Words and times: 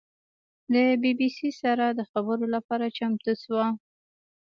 له 0.71 0.83
بي 1.01 1.11
بي 1.19 1.29
سي 1.37 1.49
سره 1.61 1.85
د 1.91 1.99
خبرو 2.11 2.45
لپاره 2.55 2.93
چمتو 2.97 3.31
شوه. 3.43 3.65